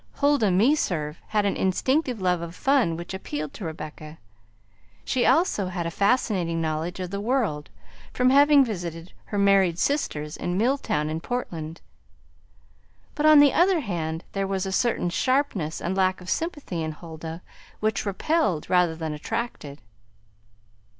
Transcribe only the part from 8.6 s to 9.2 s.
visited